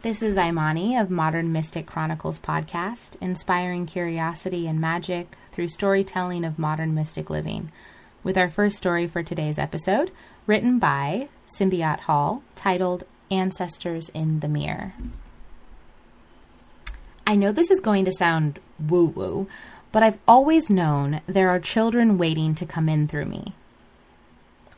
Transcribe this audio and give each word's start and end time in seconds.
This 0.00 0.20
is 0.20 0.36
Imani 0.36 0.96
of 0.96 1.10
Modern 1.10 1.52
Mystic 1.52 1.86
Chronicles 1.86 2.40
podcast, 2.40 3.14
inspiring 3.20 3.86
curiosity 3.86 4.66
and 4.66 4.80
magic 4.80 5.36
through 5.52 5.68
storytelling 5.68 6.44
of 6.44 6.58
modern 6.58 6.92
mystic 6.96 7.30
living. 7.30 7.70
With 8.24 8.36
our 8.36 8.50
first 8.50 8.76
story 8.76 9.06
for 9.06 9.22
today's 9.22 9.60
episode, 9.60 10.10
written 10.48 10.80
by 10.80 11.28
Simbiat 11.56 12.00
Hall, 12.00 12.42
titled 12.56 13.04
Ancestors 13.30 14.08
in 14.08 14.40
the 14.40 14.48
Mirror. 14.48 14.94
I 17.24 17.36
know 17.36 17.52
this 17.52 17.70
is 17.70 17.78
going 17.78 18.04
to 18.06 18.12
sound 18.12 18.58
woo 18.80 19.04
woo, 19.04 19.46
but 19.92 20.02
I've 20.02 20.18
always 20.26 20.70
known 20.70 21.20
there 21.26 21.50
are 21.50 21.60
children 21.60 22.18
waiting 22.18 22.54
to 22.56 22.66
come 22.66 22.88
in 22.88 23.06
through 23.06 23.26
me. 23.26 23.54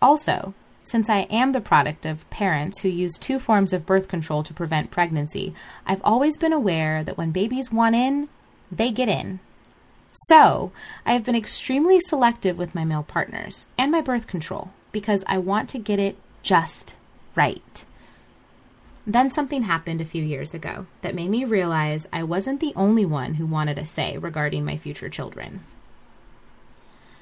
Also, 0.02 0.52
since 0.82 1.09
I 1.09 1.20
am 1.30 1.52
the 1.52 1.62
product 1.62 2.04
of 2.04 2.28
parents 2.28 2.80
who 2.80 2.88
use 2.90 3.16
two 3.16 3.38
forms 3.38 3.73
of 3.73 3.87
birth 3.87 4.06
control 4.06 4.42
to 4.42 4.52
prevent 4.52 4.90
pregnancy, 4.90 5.54
I've 5.87 6.02
always 6.04 6.37
been 6.37 6.52
aware 6.52 7.02
that 7.02 7.16
when 7.16 7.30
babies 7.30 7.73
want 7.73 7.95
in, 7.95 8.28
they 8.70 8.90
get 8.90 9.09
in. 9.09 9.40
So, 10.28 10.73
I 11.06 11.15
have 11.15 11.24
been 11.24 11.34
extremely 11.34 12.01
selective 12.01 12.59
with 12.59 12.74
my 12.74 12.84
male 12.84 13.02
partners 13.02 13.68
and 13.78 13.90
my 13.90 14.01
birth 14.01 14.26
control 14.26 14.73
because 14.92 15.24
I 15.26 15.38
want 15.38 15.68
to 15.70 15.78
get 15.78 15.98
it 15.98 16.16
just 16.42 16.96
right. 17.34 17.84
Then 19.06 19.30
something 19.30 19.64
happened 19.64 20.00
a 20.00 20.06
few 20.06 20.22
years 20.22 20.54
ago 20.54 20.86
that 21.02 21.14
made 21.14 21.28
me 21.28 21.45
realize 21.45 22.08
I 22.12 22.22
wasn't 22.22 22.60
the 22.60 22.72
only 22.74 23.04
one 23.04 23.34
who 23.34 23.45
wanted 23.45 23.78
a 23.78 23.84
say 23.84 24.16
regarding 24.16 24.64
my 24.64 24.78
future 24.78 25.10
children. 25.10 25.60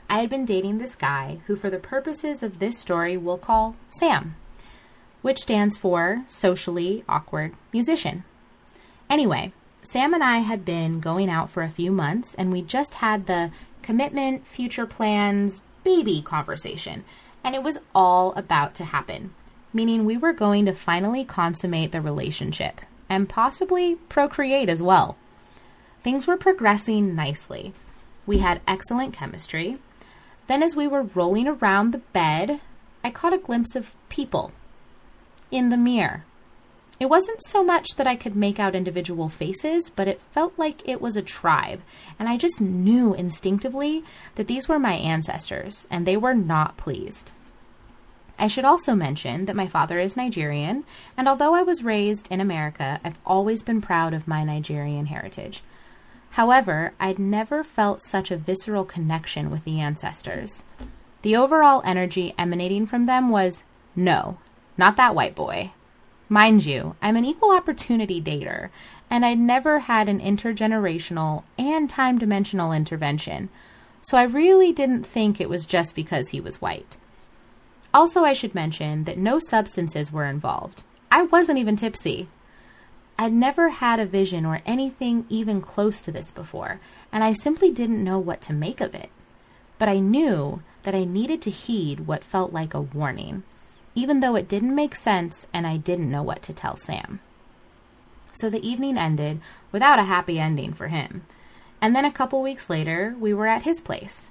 I 0.09 0.21
had 0.21 0.31
been 0.31 0.45
dating 0.45 0.79
this 0.79 0.95
guy 0.95 1.39
who, 1.47 1.57
for 1.57 1.71
the 1.71 1.79
purposes 1.79 2.43
of 2.43 2.59
this 2.59 2.79
story, 2.79 3.17
we'll 3.17 3.39
call 3.39 3.77
Sam, 3.91 4.37
which 5.23 5.41
stands 5.41 5.77
for 5.77 6.23
socially 6.29 7.03
awkward 7.09 7.55
musician. 7.73 8.23
Anyway, 9.11 9.53
Sam 9.83 10.15
and 10.15 10.23
I 10.23 10.39
had 10.39 10.65
been 10.65 11.01
going 11.01 11.29
out 11.29 11.51
for 11.51 11.63
a 11.63 11.71
few 11.71 11.91
months 11.91 12.35
and 12.35 12.53
we 12.53 12.63
just 12.63 12.97
had 12.97 13.27
the 13.27 13.51
commitment, 13.83 14.47
future 14.47 14.87
plans, 14.87 15.63
baby 15.83 16.23
conversation, 16.23 17.05
and 17.43 17.57
it 17.57 17.63
was 17.65 17.81
all 17.93 18.33
about 18.35 18.77
to 18.77 18.85
happen, 18.85 19.35
meaning 19.73 20.05
we 20.05 20.17
were 20.17 20.33
going 20.33 20.67
to 20.67 20.73
finally 20.73 21.25
consummate 21.25 21.93
the 21.93 22.01
relationship 22.01 22.81
and 23.09 23.29
possibly 23.29 23.97
procreate 24.09 24.69
as 24.69 24.83
well. 24.83 25.17
Things 26.03 26.27
were 26.27 26.37
progressing 26.37 27.15
nicely. 27.15 27.73
We 28.27 28.39
had 28.39 28.61
excellent 28.67 29.15
chemistry. 29.15 29.79
Then, 30.47 30.63
as 30.63 30.75
we 30.75 30.87
were 30.87 31.03
rolling 31.03 31.47
around 31.47 31.93
the 31.93 31.99
bed, 31.99 32.61
I 33.05 33.11
caught 33.11 33.33
a 33.33 33.39
glimpse 33.39 33.77
of 33.77 33.95
people 34.09 34.53
in 35.51 35.69
the 35.69 35.77
mirror. 35.77 36.25
It 36.99 37.11
wasn't 37.11 37.43
so 37.43 37.65
much 37.65 37.89
that 37.97 38.07
I 38.07 38.15
could 38.15 38.37
make 38.37 38.61
out 38.61 38.77
individual 38.77 39.29
faces, 39.29 39.91
but 39.91 40.07
it 40.07 40.21
felt 40.21 40.53
like 40.57 40.89
it 40.89 41.01
was 41.01 41.17
a 41.17 41.23
tribe, 41.23 41.83
and 42.17 42.29
I 42.29 42.37
just 42.37 42.61
knew 42.61 43.13
instinctively 43.13 44.05
that 44.37 44.47
these 44.47 44.69
were 44.69 44.79
my 44.79 44.95
ancestors, 44.95 45.89
and 45.91 46.07
they 46.07 46.17
were 46.17 46.35
not 46.35 46.77
pleased. 46.77 47.33
I 48.39 48.49
should 48.49 48.65
also 48.65 48.95
mention 48.95 49.45
that 49.45 49.57
my 49.57 49.69
father 49.69 49.99
is 49.99 50.17
Nigerian, 50.17 50.85
and 51.17 51.29
although 51.29 51.55
I 51.55 51.63
was 51.63 51.85
raised 51.85 52.31
in 52.31 52.41
America, 52.41 53.01
I've 53.05 53.19
always 53.25 53.63
been 53.63 53.81
proud 53.81 54.15
of 54.15 54.27
my 54.27 54.43
Nigerian 54.43 55.07
heritage. 55.07 55.63
However, 56.31 56.93
I'd 56.99 57.19
never 57.19 57.63
felt 57.63 58.03
such 58.03 58.31
a 58.31 58.37
visceral 58.37 58.85
connection 58.85 59.51
with 59.51 59.65
the 59.65 59.81
ancestors. 59.81 60.65
The 61.21 61.37
overall 61.37 61.83
energy 61.85 62.35
emanating 62.39 62.87
from 62.87 63.05
them 63.05 63.29
was 63.29 63.65
no, 63.95 64.39
not 64.77 64.97
that 64.97 65.15
white 65.15 65.35
boy. 65.35 65.73
Mind 66.29 66.65
you, 66.65 66.97
I'm 67.03 67.17
an 67.17 67.27
equal 67.27 67.55
opportunity 67.55 68.21
dater, 68.21 68.71
and 69.11 69.25
I'd 69.25 69.39
never 69.39 69.81
had 69.81 70.09
an 70.09 70.21
intergenerational 70.21 71.43
and 71.59 71.91
time 71.91 72.19
dimensional 72.19 72.73
intervention, 72.73 73.51
so 74.01 74.17
I 74.17 74.23
really 74.23 74.73
didn't 74.73 75.05
think 75.05 75.39
it 75.39 75.51
was 75.51 75.67
just 75.67 75.95
because 75.95 76.31
he 76.31 76.41
was 76.41 76.63
white. 76.63 76.97
Also, 77.95 78.25
I 78.25 78.33
should 78.33 78.55
mention 78.55 79.05
that 79.05 79.19
no 79.19 79.39
substances 79.39 80.11
were 80.11 80.25
involved. 80.25 80.83
I 81.11 81.23
wasn't 81.23 81.59
even 81.59 81.77
tipsy. 81.77 82.29
I'd 83.19 83.33
never 83.33 83.69
had 83.69 84.01
a 84.01 84.07
vision 84.07 84.47
or 84.47 84.63
anything 84.65 85.27
even 85.29 85.61
close 85.61 86.01
to 86.03 86.11
this 86.11 86.31
before, 86.31 86.81
and 87.13 87.23
I 87.23 87.33
simply 87.33 87.71
didn't 87.71 88.03
know 88.03 88.19
what 88.19 88.41
to 88.43 88.53
make 88.53 88.81
of 88.81 88.95
it. 88.95 89.11
But 89.79 89.89
I 89.89 89.99
knew 89.99 90.63
that 90.85 90.95
I 90.95 91.05
needed 91.05 91.43
to 91.43 91.51
heed 91.51 92.07
what 92.07 92.25
felt 92.25 92.53
like 92.53 92.75
a 92.75 92.81
warning, 92.81 93.43
even 93.95 94.21
though 94.21 94.37
it 94.37 94.49
didn't 94.49 94.75
make 94.75 94.97
sense 94.97 95.47
and 95.53 95.67
I 95.67 95.77
didn't 95.77 96.11
know 96.11 96.23
what 96.23 96.43
to 96.45 96.53
tell 96.53 96.77
Sam. 96.77 97.21
So 98.33 98.49
the 98.49 98.67
evening 98.67 98.97
ended 98.97 99.41
without 99.71 99.99
a 99.99 100.05
happy 100.05 100.41
ending 100.41 100.73
for 100.73 100.89
him. 100.89 101.27
And 101.81 101.95
then 101.95 102.05
a 102.05 102.11
couple 102.11 102.43
weeks 102.43 102.71
later, 102.71 103.15
we 103.21 103.35
were 103.35 103.47
at 103.47 103.63
his 103.63 103.81
place. 103.81 104.31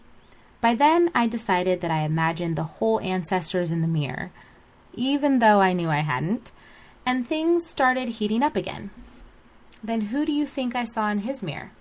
By 0.62 0.76
then, 0.76 1.10
I 1.14 1.28
decided 1.28 1.82
that 1.82 1.92
I 1.92 2.02
imagined 2.02 2.56
the 2.56 2.64
whole 2.64 3.00
ancestors 3.02 3.72
in 3.72 3.82
the 3.82 3.88
mirror, 3.88 4.32
even 4.94 5.40
though 5.40 5.60
I 5.60 5.74
knew 5.74 5.90
I 5.90 6.00
hadn't 6.00 6.52
and 7.06 7.28
things 7.28 7.66
started 7.66 8.10
heating 8.10 8.44
up 8.44 8.56
again. 8.56 8.92
Then 9.84 10.02
who 10.02 10.26
do 10.26 10.32
you 10.32 10.46
think 10.46 10.76
I 10.76 10.86
saw 10.86 11.10
in 11.10 11.20
his 11.20 11.42
mirror? 11.42 11.72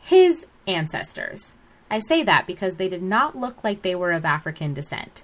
His 0.00 0.46
ancestors. 0.66 1.54
I 1.90 1.98
say 1.98 2.22
that 2.22 2.46
because 2.46 2.76
they 2.76 2.88
did 2.88 3.02
not 3.02 3.36
look 3.36 3.62
like 3.62 3.82
they 3.82 3.94
were 3.94 4.12
of 4.12 4.24
African 4.24 4.72
descent. 4.72 5.22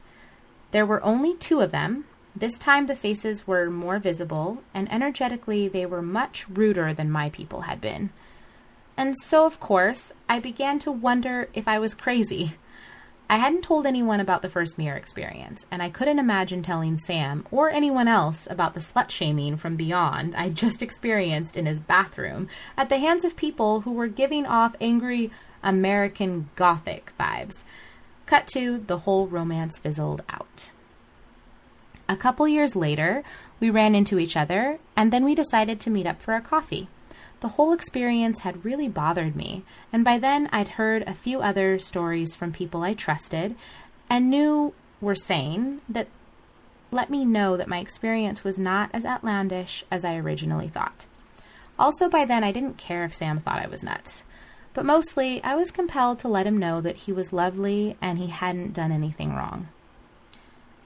There 0.70 0.84
were 0.84 1.02
only 1.02 1.34
two 1.34 1.60
of 1.60 1.70
them. 1.70 2.04
This 2.36 2.58
time 2.58 2.86
the 2.86 2.94
faces 2.94 3.46
were 3.46 3.70
more 3.70 3.98
visible, 3.98 4.62
and 4.74 4.92
energetically 4.92 5.66
they 5.66 5.86
were 5.86 6.02
much 6.02 6.46
ruder 6.48 6.92
than 6.92 7.10
my 7.10 7.30
people 7.30 7.62
had 7.62 7.80
been. 7.80 8.10
And 8.98 9.14
so, 9.16 9.46
of 9.46 9.60
course, 9.60 10.12
I 10.28 10.40
began 10.40 10.80
to 10.80 10.90
wonder 10.90 11.48
if 11.54 11.68
I 11.68 11.78
was 11.78 11.94
crazy. 11.94 12.54
I 13.30 13.36
hadn't 13.36 13.62
told 13.62 13.86
anyone 13.86 14.18
about 14.18 14.42
the 14.42 14.50
first 14.50 14.76
mirror 14.76 14.96
experience, 14.96 15.66
and 15.70 15.80
I 15.80 15.88
couldn't 15.88 16.18
imagine 16.18 16.64
telling 16.64 16.98
Sam 16.98 17.46
or 17.52 17.70
anyone 17.70 18.08
else 18.08 18.48
about 18.50 18.74
the 18.74 18.80
slut 18.80 19.10
shaming 19.10 19.56
from 19.56 19.76
beyond 19.76 20.34
I'd 20.34 20.56
just 20.56 20.82
experienced 20.82 21.56
in 21.56 21.66
his 21.66 21.78
bathroom 21.78 22.48
at 22.76 22.88
the 22.88 22.98
hands 22.98 23.24
of 23.24 23.36
people 23.36 23.82
who 23.82 23.92
were 23.92 24.08
giving 24.08 24.46
off 24.46 24.74
angry 24.80 25.30
American 25.62 26.50
Gothic 26.56 27.12
vibes. 27.20 27.62
Cut 28.26 28.48
to 28.48 28.78
the 28.78 28.98
whole 28.98 29.28
romance 29.28 29.78
fizzled 29.78 30.24
out. 30.28 30.70
A 32.08 32.16
couple 32.16 32.48
years 32.48 32.74
later, 32.74 33.22
we 33.60 33.70
ran 33.70 33.94
into 33.94 34.18
each 34.18 34.36
other, 34.36 34.80
and 34.96 35.12
then 35.12 35.24
we 35.24 35.36
decided 35.36 35.78
to 35.80 35.90
meet 35.90 36.06
up 36.06 36.20
for 36.20 36.34
a 36.34 36.40
coffee. 36.40 36.88
The 37.40 37.48
whole 37.48 37.72
experience 37.72 38.40
had 38.40 38.64
really 38.64 38.88
bothered 38.88 39.36
me, 39.36 39.64
and 39.92 40.04
by 40.04 40.18
then 40.18 40.48
I'd 40.52 40.68
heard 40.68 41.02
a 41.02 41.14
few 41.14 41.40
other 41.40 41.78
stories 41.78 42.34
from 42.34 42.52
people 42.52 42.82
I 42.82 42.94
trusted 42.94 43.54
and 44.10 44.30
knew 44.30 44.74
were 45.00 45.14
sane 45.14 45.80
that 45.88 46.08
let 46.90 47.10
me 47.10 47.24
know 47.24 47.56
that 47.56 47.68
my 47.68 47.78
experience 47.78 48.42
was 48.42 48.58
not 48.58 48.90
as 48.92 49.04
outlandish 49.04 49.84
as 49.90 50.04
I 50.04 50.16
originally 50.16 50.68
thought. 50.68 51.06
Also, 51.78 52.08
by 52.08 52.24
then, 52.24 52.42
I 52.42 52.50
didn't 52.50 52.78
care 52.78 53.04
if 53.04 53.14
Sam 53.14 53.40
thought 53.40 53.62
I 53.62 53.68
was 53.68 53.84
nuts. 53.84 54.22
But 54.74 54.84
mostly, 54.84 55.42
I 55.44 55.54
was 55.54 55.70
compelled 55.70 56.18
to 56.20 56.28
let 56.28 56.46
him 56.46 56.58
know 56.58 56.80
that 56.80 56.96
he 56.96 57.12
was 57.12 57.32
lovely 57.32 57.96
and 58.00 58.18
he 58.18 58.28
hadn't 58.28 58.72
done 58.72 58.90
anything 58.90 59.34
wrong. 59.34 59.68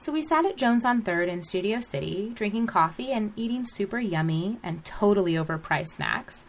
So 0.03 0.11
we 0.11 0.21
sat 0.21 0.45
at 0.45 0.57
Jones 0.57 0.83
on 0.83 1.01
3rd 1.01 1.29
in 1.29 1.43
Studio 1.43 1.79
City, 1.79 2.33
drinking 2.35 2.67
coffee 2.67 3.13
and 3.13 3.31
eating 3.37 3.63
super 3.63 3.99
yummy 3.99 4.57
and 4.61 4.83
totally 4.83 5.35
overpriced 5.35 5.93
snacks, 5.93 6.43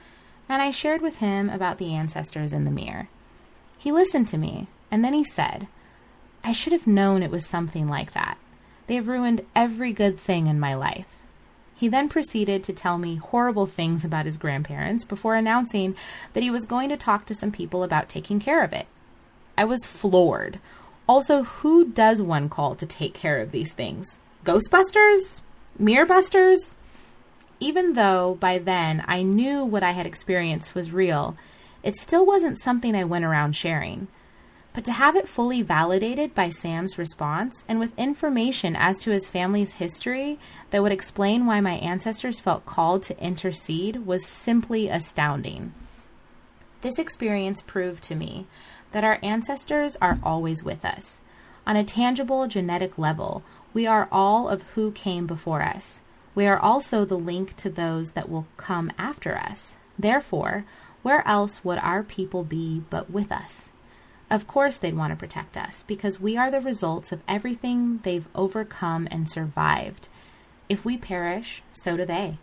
and 0.49 0.61
I 0.61 0.73
shared 0.73 1.01
with 1.01 1.19
him 1.19 1.49
about 1.49 1.79
the 1.79 1.95
ancestors 1.95 2.53
in 2.53 2.65
the 2.65 2.73
mirror. 2.73 3.09
He 3.79 3.93
listened 3.93 4.27
to 4.27 4.39
me, 4.39 4.67
and 4.91 5.05
then 5.05 5.15
he 5.15 5.23
said, 5.23 5.69
I 6.43 6.51
should 6.51 6.73
have 6.73 6.89
known 6.89 7.23
it 7.23 7.31
was 7.31 7.47
something 7.47 7.89
like 7.89 8.11
that. 8.11 8.39
They 8.89 8.97
have 8.97 9.07
ruined 9.07 9.47
every 9.55 9.93
good 9.93 10.19
thing 10.19 10.49
in 10.49 10.59
my 10.59 10.75
life. 10.75 11.17
He 11.77 11.87
then 11.87 12.09
proceeded 12.09 12.65
to 12.65 12.73
tell 12.73 12.99
me 12.99 13.15
horrible 13.19 13.67
things 13.67 14.05
about 14.05 14.27
his 14.27 14.37
grandparents 14.37 15.05
before 15.05 15.37
announcing 15.37 15.95
that 16.33 16.43
he 16.43 16.51
was 16.51 16.67
going 16.67 16.89
to 16.89 16.97
talk 16.97 17.25
to 17.27 17.37
some 17.37 17.53
people 17.53 17.85
about 17.85 18.09
taking 18.09 18.41
care 18.41 18.65
of 18.65 18.73
it. 18.73 18.89
I 19.57 19.65
was 19.65 19.87
floored. 19.87 20.59
Also, 21.07 21.43
who 21.43 21.87
does 21.87 22.23
one 22.23 22.49
call 22.49 22.75
to 22.75 22.87
take 22.87 23.15
care 23.15 23.41
of 23.41 23.53
these 23.53 23.75
things? 23.75 24.19
Ghostbusters? 24.45 25.43
Mirrorbusters? 25.81 26.75
Even 27.61 27.93
though 27.93 28.37
by 28.41 28.59
then 28.59 29.05
I 29.07 29.23
knew 29.23 29.65
what 29.65 29.83
I 29.83 29.93
had 29.93 30.07
experienced 30.07 30.75
was 30.75 30.91
real, 30.91 31.37
it 31.83 31.97
still 31.97 32.25
wasn't 32.25 32.59
something 32.59 32.95
I 32.95 33.05
went 33.05 33.25
around 33.25 33.55
sharing. 33.55 34.09
But 34.73 34.85
to 34.87 34.93
have 34.93 35.15
it 35.15 35.29
fully 35.29 35.63
validated 35.63 36.35
by 36.35 36.49
Sam's 36.49 36.99
response 36.99 37.65
and 37.69 37.79
with 37.79 37.97
information 37.99 38.75
as 38.75 38.99
to 39.01 39.13
his 39.13 39.29
family's 39.29 39.75
history 39.75 40.39
that 40.71 40.83
would 40.83 40.91
explain 40.91 41.47
why 41.47 41.61
my 41.61 41.75
ancestors 41.75 42.41
felt 42.41 42.67
called 42.67 43.03
to 43.05 43.23
intercede 43.23 44.05
was 44.05 44.27
simply 44.27 44.89
astounding. 44.89 45.73
This 46.81 46.99
experience 46.99 47.63
proved 47.63 48.03
to 48.05 48.15
me 48.15 48.47
that 48.95 49.05
our 49.05 49.19
ancestors 49.25 49.97
are 50.01 50.21
always 50.23 50.63
with 50.63 50.85
us. 50.85 51.19
On 51.67 51.75
a 51.75 51.83
tangible 51.83 52.47
genetic 52.47 52.97
level, 52.97 53.43
we 53.73 53.89
are 53.89 54.09
all 54.13 54.49
of 54.49 54.63
who 54.75 54.93
came 54.93 55.27
before 55.27 55.63
us. 55.63 56.01
We 56.37 56.47
are 56.47 56.59
also 56.59 57.05
the 57.05 57.19
link 57.19 57.57
to 57.57 57.69
those 57.69 58.13
that 58.13 58.29
will 58.29 58.47
come 58.57 58.93
after 58.97 59.37
us. 59.37 59.79
Therefore, 59.99 60.65
where 61.03 61.27
else 61.27 61.65
would 61.65 61.79
our 61.79 62.05
people 62.05 62.45
be 62.45 62.85
but 62.89 63.11
with 63.11 63.33
us? 63.33 63.71
Of 64.31 64.47
course, 64.47 64.79
they'd 64.79 64.97
want 64.97 65.11
to 65.11 65.17
protect 65.17 65.57
us 65.57 65.83
because 65.83 66.21
we 66.21 66.37
are 66.37 66.51
the 66.51 66.61
results 66.61 67.11
of 67.11 67.21
everything 67.27 67.99
they've 68.05 68.29
overcome 68.33 69.09
and 69.11 69.29
survived. 69.29 70.07
If 70.69 70.85
we 70.85 70.97
perish, 70.97 71.63
so 71.73 71.97
do 71.97 72.07
they. 72.07 72.39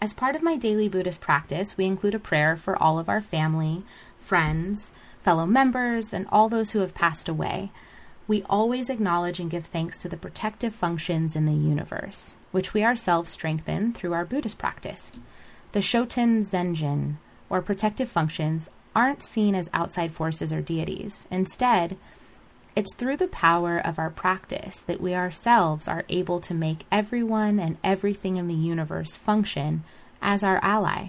As 0.00 0.14
part 0.14 0.34
of 0.34 0.42
my 0.42 0.56
daily 0.56 0.88
Buddhist 0.88 1.20
practice, 1.20 1.76
we 1.76 1.84
include 1.84 2.14
a 2.14 2.18
prayer 2.18 2.56
for 2.56 2.82
all 2.82 2.98
of 2.98 3.10
our 3.10 3.20
family, 3.20 3.82
friends, 4.18 4.92
fellow 5.22 5.46
members, 5.46 6.12
and 6.12 6.26
all 6.30 6.48
those 6.48 6.70
who 6.70 6.80
have 6.80 6.94
passed 6.94 7.28
away. 7.28 7.70
We 8.26 8.44
always 8.48 8.88
acknowledge 8.88 9.40
and 9.40 9.50
give 9.50 9.66
thanks 9.66 9.98
to 9.98 10.08
the 10.08 10.16
protective 10.16 10.74
functions 10.74 11.34
in 11.34 11.46
the 11.46 11.52
universe, 11.52 12.34
which 12.52 12.72
we 12.72 12.84
ourselves 12.84 13.30
strengthen 13.30 13.92
through 13.92 14.12
our 14.12 14.24
Buddhist 14.24 14.58
practice. 14.58 15.10
The 15.72 15.80
Shoten 15.80 16.40
Zenjin, 16.40 17.16
or 17.48 17.60
protective 17.60 18.08
functions, 18.08 18.70
aren't 18.94 19.22
seen 19.22 19.54
as 19.54 19.70
outside 19.72 20.12
forces 20.12 20.52
or 20.52 20.60
deities. 20.60 21.26
Instead, 21.30 21.96
it's 22.76 22.94
through 22.94 23.16
the 23.16 23.28
power 23.28 23.78
of 23.78 23.98
our 23.98 24.10
practice 24.10 24.78
that 24.78 25.00
we 25.00 25.14
ourselves 25.14 25.88
are 25.88 26.04
able 26.08 26.40
to 26.40 26.54
make 26.54 26.86
everyone 26.90 27.58
and 27.58 27.78
everything 27.82 28.36
in 28.36 28.48
the 28.48 28.54
universe 28.54 29.16
function 29.16 29.82
as 30.22 30.44
our 30.44 30.58
ally. 30.62 31.08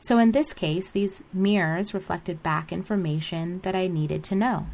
So, 0.00 0.18
in 0.18 0.32
this 0.32 0.52
case, 0.52 0.90
these 0.90 1.24
mirrors 1.32 1.92
reflected 1.92 2.42
back 2.42 2.72
information 2.72 3.60
that 3.60 3.74
I 3.74 3.88
needed 3.88 4.22
to 4.24 4.34
know. 4.34 4.66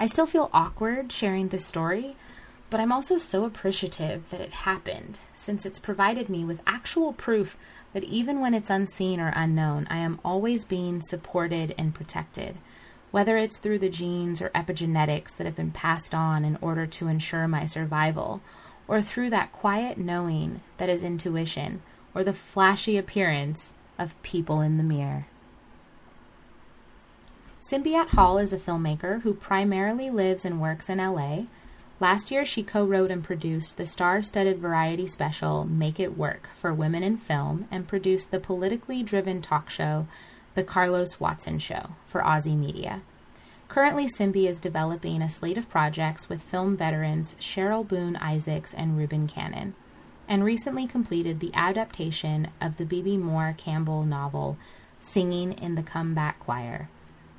I 0.00 0.06
still 0.06 0.26
feel 0.26 0.50
awkward 0.52 1.12
sharing 1.12 1.48
this 1.48 1.64
story, 1.64 2.16
but 2.70 2.80
I'm 2.80 2.92
also 2.92 3.18
so 3.18 3.44
appreciative 3.44 4.28
that 4.30 4.40
it 4.40 4.50
happened, 4.50 5.18
since 5.34 5.64
it's 5.64 5.78
provided 5.78 6.28
me 6.28 6.44
with 6.44 6.60
actual 6.66 7.12
proof 7.12 7.56
that 7.92 8.04
even 8.04 8.40
when 8.40 8.54
it's 8.54 8.70
unseen 8.70 9.20
or 9.20 9.32
unknown, 9.34 9.86
I 9.88 9.98
am 9.98 10.20
always 10.24 10.64
being 10.64 11.00
supported 11.00 11.74
and 11.78 11.94
protected 11.94 12.56
whether 13.10 13.36
it's 13.36 13.58
through 13.58 13.78
the 13.78 13.88
genes 13.88 14.42
or 14.42 14.50
epigenetics 14.50 15.36
that 15.36 15.46
have 15.46 15.56
been 15.56 15.70
passed 15.70 16.14
on 16.14 16.44
in 16.44 16.58
order 16.60 16.86
to 16.86 17.08
ensure 17.08 17.48
my 17.48 17.64
survival, 17.64 18.40
or 18.86 19.00
through 19.00 19.30
that 19.30 19.52
quiet 19.52 19.96
knowing 19.98 20.60
that 20.76 20.88
is 20.88 21.02
intuition, 21.02 21.82
or 22.18 22.24
the 22.24 22.32
flashy 22.32 22.98
appearance 22.98 23.74
of 23.96 24.20
people 24.24 24.60
in 24.60 24.76
the 24.76 24.82
mirror. 24.82 25.28
Simbiat 27.70 28.08
Hall 28.08 28.38
is 28.38 28.52
a 28.52 28.58
filmmaker 28.58 29.22
who 29.22 29.32
primarily 29.32 30.10
lives 30.10 30.44
and 30.44 30.60
works 30.60 30.90
in 30.90 30.98
LA. 30.98 31.44
Last 32.00 32.32
year, 32.32 32.44
she 32.44 32.64
co 32.64 32.84
wrote 32.84 33.12
and 33.12 33.22
produced 33.22 33.76
the 33.76 33.86
star 33.86 34.20
studded 34.22 34.58
variety 34.58 35.06
special 35.06 35.64
Make 35.64 36.00
It 36.00 36.18
Work 36.18 36.48
for 36.56 36.74
Women 36.74 37.04
in 37.04 37.18
Film 37.18 37.68
and 37.70 37.86
produced 37.86 38.32
the 38.32 38.40
politically 38.40 39.04
driven 39.04 39.40
talk 39.40 39.70
show 39.70 40.08
the 40.56 40.64
Carlos 40.64 41.20
Watson 41.20 41.60
Show 41.60 41.90
for 42.08 42.20
OZY 42.22 42.56
Media. 42.56 43.02
Currently, 43.68 44.08
Simbi 44.08 44.48
is 44.48 44.58
developing 44.58 45.22
a 45.22 45.30
slate 45.30 45.58
of 45.58 45.70
projects 45.70 46.28
with 46.28 46.42
film 46.42 46.76
veterans 46.76 47.36
Cheryl 47.40 47.86
Boone 47.86 48.16
Isaacs 48.16 48.74
and 48.74 48.98
Reuben 48.98 49.28
Cannon, 49.28 49.74
and 50.28 50.44
recently 50.44 50.86
completed 50.86 51.40
the 51.40 51.54
adaptation 51.54 52.48
of 52.60 52.76
the 52.76 52.84
Bebe 52.84 53.16
Moore 53.16 53.54
Campbell 53.56 54.04
novel 54.04 54.58
Singing 55.00 55.52
in 55.52 55.74
the 55.74 55.82
Comeback 55.82 56.38
Choir, 56.40 56.88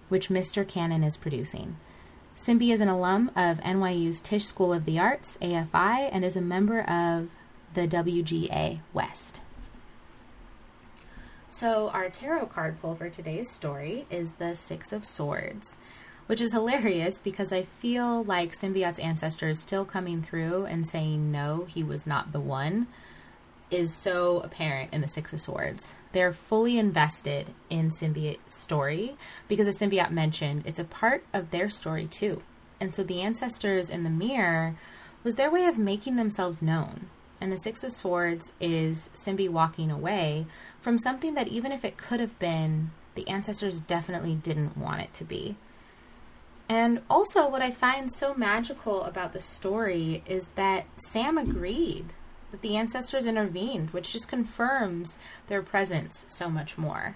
which 0.08 0.30
Mr. 0.30 0.68
Cannon 0.68 1.04
is 1.04 1.18
producing. 1.18 1.78
Simbi 2.38 2.72
is 2.72 2.82
an 2.82 2.88
alum 2.88 3.32
of 3.36 3.60
NYU's 3.60 4.22
Tisch 4.22 4.46
School 4.46 4.72
of 4.72 4.86
the 4.86 4.98
Arts, 4.98 5.38
AFI, 5.42 6.10
and 6.12 6.24
is 6.24 6.38
a 6.38 6.42
member 6.42 6.82
of 6.82 7.28
the 7.74 7.88
WGA 7.88 8.80
West. 8.94 9.42
So, 11.50 11.90
our 11.90 12.10
tarot 12.10 12.46
card 12.46 12.80
pull 12.80 12.96
for 12.96 13.10
today's 13.10 13.50
story 13.50 14.06
is 14.10 14.34
the 14.34 14.56
Six 14.56 14.94
of 14.94 15.04
Swords, 15.04 15.80
which 16.30 16.42
is 16.42 16.54
hilarious 16.54 17.20
because 17.20 17.52
I 17.52 17.64
feel 17.64 18.24
like 18.24 18.54
Simbiat's 18.56 19.00
ancestors 19.00 19.60
still 19.60 19.84
coming 19.84 20.22
through 20.22 20.66
and 20.66 20.86
saying 20.86 21.32
no, 21.32 21.66
he 21.68 21.82
was 21.84 22.06
not 22.06 22.34
the 22.34 22.40
one, 22.40 22.86
is 23.72 23.96
so 23.96 24.40
apparent 24.42 24.94
in 24.94 25.02
the 25.02 25.08
Six 25.08 25.34
of 25.34 25.42
Swords. 25.42 25.96
They're 26.12 26.32
fully 26.32 26.78
invested 26.78 27.48
in 27.68 27.90
Simbiat's 27.90 28.54
story 28.54 29.16
because, 29.48 29.68
as 29.68 29.80
Simbiat 29.80 30.12
mentioned, 30.12 30.68
it's 30.68 30.78
a 30.78 30.84
part 30.84 31.24
of 31.34 31.50
their 31.50 31.68
story 31.72 32.06
too. 32.06 32.44
And 32.80 32.94
so, 32.94 33.02
the 33.02 33.22
ancestors 33.22 33.90
in 33.90 34.04
the 34.04 34.12
mirror 34.12 34.76
was 35.24 35.34
their 35.34 35.50
way 35.50 35.66
of 35.66 35.80
making 35.80 36.18
themselves 36.18 36.62
known 36.62 37.10
and 37.42 37.52
the 37.52 37.58
Six 37.58 37.84
of 37.84 37.92
Swords 37.92 38.54
is 38.62 39.10
Simbi 39.16 39.50
walking 39.50 39.90
away 39.90 40.46
from 40.80 41.00
something 41.00 41.34
that, 41.34 41.48
even 41.48 41.72
if 41.72 41.84
it 41.84 41.98
could 41.98 42.20
have 42.20 42.38
been, 42.38 42.92
the 43.16 43.28
ancestors 43.28 43.80
definitely 43.80 44.36
didn't 44.36 44.78
want 44.78 45.02
it 45.02 45.12
to 45.16 45.24
be. 45.24 45.56
And 46.70 47.02
also, 47.10 47.50
what 47.50 47.64
I 47.64 47.72
find 47.72 48.12
so 48.12 48.36
magical 48.36 49.04
about 49.04 49.34
the 49.34 49.42
story 49.42 50.22
is 50.28 50.50
that 50.50 50.86
Sam 50.98 51.36
agreed 51.40 52.14
that 52.52 52.62
the 52.62 52.78
ancestors 52.78 53.26
intervened, 53.26 53.90
which 53.90 54.14
just 54.14 54.30
confirms 54.30 55.18
their 55.48 55.64
presence 55.64 56.26
so 56.28 56.48
much 56.48 56.78
more. 56.78 57.16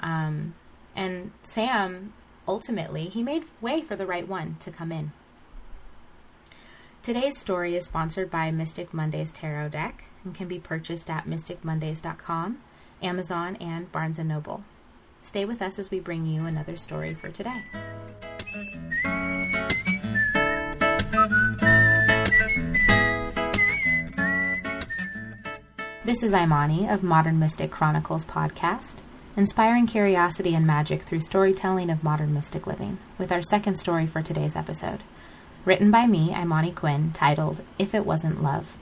Um, 0.00 0.54
and 0.94 1.32
Sam, 1.42 2.12
ultimately, 2.46 3.04
he 3.04 3.22
made 3.22 3.44
way 3.62 3.80
for 3.80 3.96
the 3.96 4.06
right 4.06 4.28
one 4.28 4.56
to 4.60 4.70
come 4.70 4.92
in. 4.92 5.12
Today's 7.02 7.38
story 7.38 7.76
is 7.76 7.86
sponsored 7.86 8.30
by 8.30 8.50
Mystic 8.50 8.92
Mondays 8.92 9.32
Tarot 9.32 9.70
Deck 9.70 10.04
and 10.24 10.34
can 10.34 10.46
be 10.48 10.58
purchased 10.58 11.08
at 11.08 11.26
mysticmondays.com, 11.26 12.58
Amazon, 13.02 13.56
and 13.56 13.90
Barnes 13.90 14.18
& 14.18 14.24
Noble. 14.24 14.64
Stay 15.22 15.46
with 15.46 15.62
us 15.62 15.78
as 15.78 15.90
we 15.90 16.00
bring 16.00 16.26
you 16.26 16.44
another 16.44 16.76
story 16.76 17.14
for 17.14 17.30
today. 17.30 17.62
This 26.04 26.22
is 26.22 26.34
Imani 26.34 26.88
of 26.88 27.02
Modern 27.02 27.38
Mystic 27.38 27.70
Chronicles 27.70 28.24
podcast, 28.24 29.00
inspiring 29.36 29.86
curiosity 29.86 30.54
and 30.54 30.66
magic 30.66 31.02
through 31.02 31.20
storytelling 31.20 31.90
of 31.90 32.02
modern 32.02 32.34
mystic 32.34 32.66
living, 32.66 32.98
with 33.18 33.30
our 33.30 33.42
second 33.42 33.76
story 33.76 34.06
for 34.06 34.22
today's 34.22 34.56
episode– 34.56 35.02
written 35.64 35.90
by 35.90 36.06
me, 36.06 36.34
Imani 36.34 36.72
Quinn, 36.72 37.12
titled 37.12 37.62
If 37.78 37.94
It 37.94 38.06
Wasn't 38.06 38.42
Love. 38.42 38.76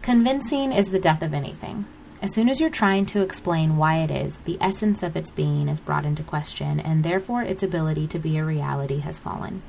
Convincing 0.00 0.72
is 0.72 0.90
the 0.90 0.98
death 0.98 1.22
of 1.22 1.34
anything. 1.34 1.84
As 2.22 2.32
soon 2.32 2.48
as 2.48 2.60
you're 2.60 2.70
trying 2.70 3.04
to 3.06 3.20
explain 3.20 3.76
why 3.76 3.98
it 3.98 4.10
is, 4.12 4.42
the 4.42 4.56
essence 4.60 5.02
of 5.02 5.16
its 5.16 5.32
being 5.32 5.68
is 5.68 5.80
brought 5.80 6.06
into 6.06 6.22
question, 6.22 6.78
and 6.78 7.02
therefore 7.02 7.42
its 7.42 7.64
ability 7.64 8.06
to 8.06 8.18
be 8.20 8.38
a 8.38 8.44
reality 8.44 9.00
has 9.00 9.18
fallen. 9.18 9.60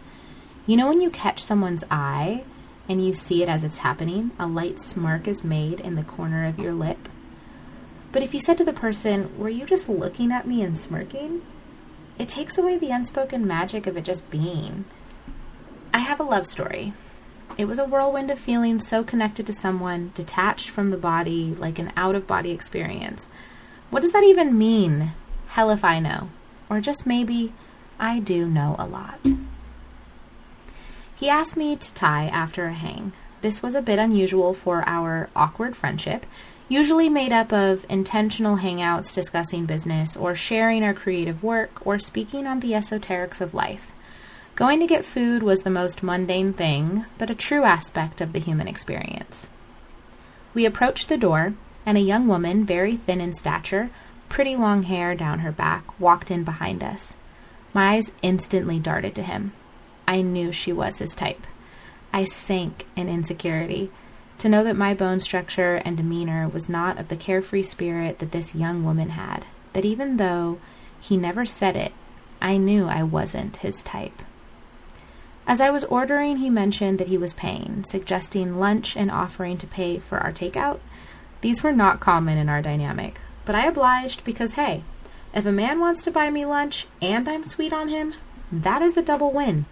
You 0.67 0.77
know, 0.77 0.87
when 0.87 1.01
you 1.01 1.09
catch 1.09 1.41
someone's 1.41 1.83
eye 1.89 2.43
and 2.87 3.03
you 3.03 3.15
see 3.15 3.41
it 3.41 3.49
as 3.49 3.63
it's 3.63 3.79
happening, 3.79 4.29
a 4.37 4.45
light 4.45 4.79
smirk 4.79 5.27
is 5.27 5.43
made 5.43 5.79
in 5.79 5.95
the 5.95 6.03
corner 6.03 6.45
of 6.45 6.59
your 6.59 6.73
lip. 6.73 7.09
But 8.11 8.21
if 8.21 8.35
you 8.35 8.39
said 8.39 8.59
to 8.59 8.63
the 8.63 8.71
person, 8.71 9.35
Were 9.35 9.49
you 9.49 9.65
just 9.65 9.89
looking 9.89 10.31
at 10.31 10.47
me 10.47 10.61
and 10.61 10.77
smirking? 10.77 11.41
It 12.19 12.27
takes 12.27 12.59
away 12.59 12.77
the 12.77 12.91
unspoken 12.91 13.47
magic 13.47 13.87
of 13.87 13.97
it 13.97 14.05
just 14.05 14.29
being. 14.29 14.85
I 15.91 15.99
have 15.99 16.19
a 16.19 16.23
love 16.23 16.45
story. 16.45 16.93
It 17.55 17.65
was 17.65 17.77
a 17.77 17.85
whirlwind 17.85 18.31
of 18.31 18.39
feelings 18.39 18.87
so 18.87 19.03
connected 19.03 19.45
to 19.45 19.53
someone, 19.53 20.11
detached 20.15 20.69
from 20.69 20.89
the 20.89 20.97
body, 20.97 21.55
like 21.57 21.77
an 21.77 21.93
out 21.95 22.15
of 22.15 22.25
body 22.25 22.51
experience. 22.51 23.29
What 23.91 24.01
does 24.01 24.11
that 24.11 24.23
even 24.23 24.57
mean? 24.57 25.13
Hell 25.49 25.69
if 25.69 25.85
I 25.85 25.99
know. 25.99 26.29
Or 26.69 26.81
just 26.81 27.05
maybe, 27.05 27.53
I 27.99 28.19
do 28.19 28.47
know 28.47 28.75
a 28.79 28.87
lot. 28.87 29.19
He 31.15 31.29
asked 31.29 31.55
me 31.55 31.75
to 31.75 31.93
tie 31.93 32.25
after 32.25 32.65
a 32.65 32.73
hang. 32.73 33.13
This 33.41 33.61
was 33.61 33.75
a 33.75 33.81
bit 33.81 33.99
unusual 33.99 34.53
for 34.53 34.83
our 34.87 35.29
awkward 35.35 35.75
friendship, 35.75 36.25
usually 36.67 37.07
made 37.07 37.31
up 37.31 37.53
of 37.53 37.85
intentional 37.87 38.57
hangouts 38.57 39.13
discussing 39.13 39.65
business 39.65 40.17
or 40.17 40.33
sharing 40.33 40.83
our 40.83 40.93
creative 40.93 41.43
work 41.43 41.85
or 41.85 41.99
speaking 41.99 42.47
on 42.47 42.61
the 42.61 42.71
esoterics 42.71 43.39
of 43.39 43.53
life. 43.53 43.92
Going 44.55 44.79
to 44.81 44.87
get 44.87 45.03
food 45.03 45.41
was 45.41 45.63
the 45.63 45.71
most 45.71 46.03
mundane 46.03 46.53
thing, 46.53 47.05
but 47.17 47.31
a 47.31 47.35
true 47.35 47.63
aspect 47.63 48.21
of 48.21 48.33
the 48.33 48.39
human 48.39 48.67
experience. 48.67 49.47
We 50.53 50.65
approached 50.65 51.09
the 51.09 51.17
door, 51.17 51.55
and 51.87 51.97
a 51.97 52.01
young 52.01 52.27
woman, 52.27 52.63
very 52.63 52.97
thin 52.97 53.19
in 53.19 53.33
stature, 53.33 53.89
pretty 54.29 54.55
long 54.55 54.83
hair 54.83 55.15
down 55.15 55.39
her 55.39 55.51
back, 55.51 55.99
walked 55.99 56.29
in 56.29 56.43
behind 56.43 56.83
us. 56.83 57.15
My 57.73 57.95
eyes 57.95 58.13
instantly 58.21 58.77
darted 58.77 59.15
to 59.15 59.23
him. 59.23 59.53
I 60.07 60.21
knew 60.21 60.51
she 60.51 60.71
was 60.71 60.99
his 60.99 61.15
type. 61.15 61.47
I 62.13 62.25
sank 62.25 62.85
in 62.95 63.09
insecurity 63.09 63.89
to 64.37 64.49
know 64.49 64.63
that 64.65 64.75
my 64.75 64.93
bone 64.93 65.19
structure 65.19 65.81
and 65.83 65.97
demeanor 65.97 66.47
was 66.47 66.69
not 66.69 66.99
of 66.99 67.07
the 67.07 67.15
carefree 67.15 67.63
spirit 67.63 68.19
that 68.19 68.31
this 68.31 68.53
young 68.53 68.83
woman 68.83 69.09
had, 69.09 69.45
that 69.73 69.85
even 69.85 70.17
though 70.17 70.59
He 71.01 71.17
never 71.17 71.45
said 71.45 71.75
it. 71.75 71.91
I 72.41 72.57
knew 72.57 72.85
I 72.87 73.03
wasn't 73.03 73.57
his 73.57 73.81
type. 73.83 74.21
As 75.45 75.59
I 75.59 75.69
was 75.69 75.83
ordering, 75.85 76.37
he 76.37 76.49
mentioned 76.49 76.99
that 76.99 77.09
he 77.09 77.17
was 77.17 77.33
paying, 77.33 77.83
suggesting 77.83 78.59
lunch 78.59 78.95
and 78.95 79.11
offering 79.11 79.57
to 79.57 79.67
pay 79.67 79.99
for 79.99 80.17
our 80.19 80.31
takeout. 80.31 80.79
These 81.41 81.61
were 81.61 81.73
not 81.73 81.99
common 81.99 82.37
in 82.37 82.47
our 82.47 82.61
dynamic, 82.61 83.19
but 83.43 83.55
I 83.55 83.65
obliged 83.67 84.23
because, 84.23 84.53
hey, 84.53 84.83
if 85.33 85.45
a 85.45 85.51
man 85.51 85.81
wants 85.81 86.01
to 86.03 86.11
buy 86.11 86.29
me 86.29 86.45
lunch 86.45 86.87
and 87.01 87.27
I'm 87.27 87.43
sweet 87.43 87.73
on 87.73 87.89
him, 87.89 88.13
that 88.51 88.81
is 88.81 88.95
a 88.95 89.01
double 89.01 89.31
win. 89.31 89.65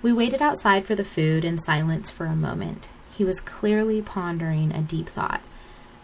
We 0.00 0.12
waited 0.12 0.40
outside 0.40 0.86
for 0.86 0.94
the 0.94 1.04
food 1.04 1.44
in 1.44 1.58
silence 1.58 2.08
for 2.08 2.26
a 2.26 2.36
moment. 2.36 2.90
He 3.10 3.24
was 3.24 3.40
clearly 3.40 4.00
pondering 4.00 4.72
a 4.72 4.80
deep 4.80 5.08
thought. 5.08 5.40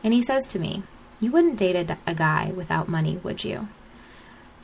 And 0.03 0.13
he 0.13 0.21
says 0.21 0.49
to 0.49 0.59
me, 0.59 0.83
You 1.21 1.31
wouldn't 1.31 1.59
date 1.59 1.77
a, 1.77 1.97
a 2.05 2.15
guy 2.15 2.51
without 2.57 2.89
money, 2.89 3.19
would 3.23 3.45
you? 3.45 3.69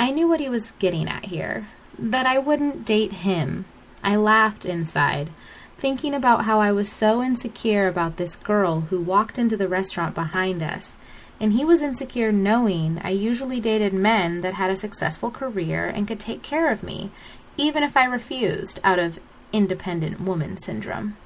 I 0.00 0.10
knew 0.10 0.26
what 0.26 0.40
he 0.40 0.48
was 0.48 0.72
getting 0.72 1.06
at 1.08 1.26
here 1.26 1.68
that 1.98 2.26
I 2.26 2.38
wouldn't 2.38 2.84
date 2.84 3.12
him. 3.12 3.64
I 4.02 4.16
laughed 4.16 4.64
inside, 4.64 5.30
thinking 5.78 6.14
about 6.14 6.44
how 6.44 6.60
I 6.60 6.72
was 6.72 6.90
so 6.90 7.22
insecure 7.22 7.88
about 7.88 8.16
this 8.16 8.36
girl 8.36 8.82
who 8.82 9.00
walked 9.00 9.38
into 9.38 9.56
the 9.56 9.68
restaurant 9.68 10.14
behind 10.14 10.62
us. 10.62 10.96
And 11.40 11.54
he 11.54 11.64
was 11.64 11.80
insecure 11.82 12.32
knowing 12.32 13.00
I 13.02 13.10
usually 13.10 13.60
dated 13.60 13.92
men 13.92 14.42
that 14.42 14.54
had 14.54 14.70
a 14.70 14.76
successful 14.76 15.30
career 15.30 15.86
and 15.86 16.06
could 16.06 16.20
take 16.20 16.42
care 16.42 16.70
of 16.70 16.82
me, 16.82 17.10
even 17.56 17.82
if 17.82 17.96
I 17.96 18.04
refused 18.04 18.78
out 18.84 18.98
of 18.98 19.18
independent 19.52 20.20
woman 20.20 20.56
syndrome. 20.58 21.16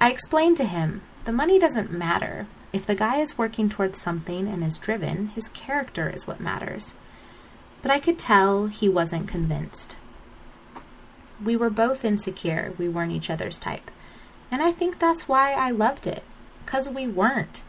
I 0.00 0.10
explained 0.10 0.56
to 0.58 0.64
him 0.64 1.02
the 1.24 1.32
money 1.32 1.58
doesn't 1.58 1.92
matter. 1.92 2.46
If 2.72 2.84
the 2.84 2.94
guy 2.94 3.18
is 3.18 3.38
working 3.38 3.68
towards 3.68 4.00
something 4.00 4.48
and 4.48 4.62
is 4.64 4.78
driven, 4.78 5.28
his 5.28 5.48
character 5.48 6.10
is 6.10 6.26
what 6.26 6.40
matters 6.40 6.94
but 7.82 7.90
I 7.90 8.00
could 8.00 8.18
tell 8.18 8.66
he 8.66 8.88
wasn't 8.88 9.28
convinced. 9.28 9.96
We 11.44 11.56
were 11.56 11.70
both 11.70 12.04
insecure 12.04 12.74
we 12.78 12.88
weren't 12.88 13.12
each 13.12 13.30
other's 13.30 13.58
type. 13.58 13.90
And 14.50 14.62
I 14.62 14.72
think 14.72 14.98
that's 14.98 15.28
why 15.28 15.52
I 15.52 15.70
loved 15.70 16.06
it, 16.06 16.22
because 16.64 16.88
we 16.88 17.06
weren't. 17.06 17.62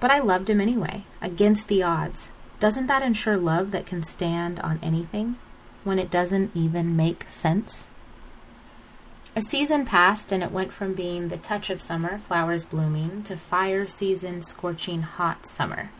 But 0.00 0.10
I 0.10 0.18
loved 0.18 0.50
him 0.50 0.60
anyway, 0.60 1.04
against 1.20 1.68
the 1.68 1.82
odds. 1.82 2.32
Doesn't 2.58 2.88
that 2.88 3.02
ensure 3.02 3.36
love 3.36 3.70
that 3.70 3.86
can 3.86 4.02
stand 4.02 4.60
on 4.60 4.80
anything 4.82 5.36
when 5.84 5.98
it 5.98 6.10
doesn't 6.10 6.50
even 6.54 6.96
make 6.96 7.26
sense? 7.30 7.88
A 9.36 9.42
season 9.42 9.86
passed, 9.86 10.32
and 10.32 10.42
it 10.42 10.50
went 10.50 10.72
from 10.72 10.94
being 10.94 11.28
the 11.28 11.36
touch 11.36 11.70
of 11.70 11.80
summer, 11.80 12.18
flowers 12.18 12.64
blooming, 12.64 13.22
to 13.22 13.36
fire 13.36 13.86
season, 13.86 14.42
scorching 14.42 15.02
hot 15.02 15.46
summer. 15.46 15.90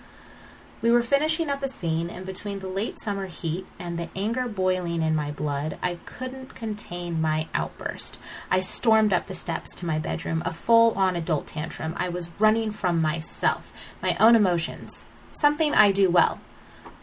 We 0.82 0.90
were 0.90 1.02
finishing 1.02 1.50
up 1.50 1.62
a 1.62 1.68
scene, 1.68 2.08
and 2.08 2.24
between 2.24 2.60
the 2.60 2.68
late 2.68 2.98
summer 2.98 3.26
heat 3.26 3.66
and 3.78 3.98
the 3.98 4.08
anger 4.16 4.48
boiling 4.48 5.02
in 5.02 5.14
my 5.14 5.30
blood, 5.30 5.76
I 5.82 5.96
couldn't 6.06 6.54
contain 6.54 7.20
my 7.20 7.48
outburst. 7.52 8.18
I 8.50 8.60
stormed 8.60 9.12
up 9.12 9.26
the 9.26 9.34
steps 9.34 9.74
to 9.76 9.86
my 9.86 9.98
bedroom, 9.98 10.42
a 10.46 10.54
full 10.54 10.92
on 10.92 11.16
adult 11.16 11.48
tantrum. 11.48 11.94
I 11.98 12.08
was 12.08 12.30
running 12.38 12.72
from 12.72 13.02
myself, 13.02 13.74
my 14.00 14.16
own 14.18 14.34
emotions, 14.34 15.04
something 15.32 15.74
I 15.74 15.92
do 15.92 16.08
well. 16.08 16.40